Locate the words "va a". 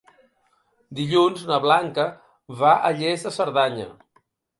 2.63-2.91